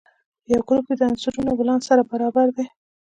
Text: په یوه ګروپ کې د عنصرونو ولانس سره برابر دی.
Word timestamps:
په 0.41 0.47
یوه 0.53 0.65
ګروپ 0.67 0.83
کې 0.87 0.95
د 0.97 1.01
عنصرونو 1.09 1.51
ولانس 1.59 1.83
سره 1.89 2.01
برابر 2.11 2.47
دی. 2.55 2.65